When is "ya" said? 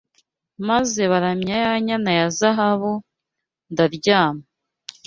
1.65-1.73, 2.19-2.27